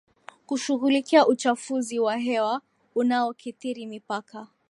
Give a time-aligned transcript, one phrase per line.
[0.45, 2.61] kushughulikia uchafuzi wa hewa
[2.95, 4.47] unaokithiri mipaka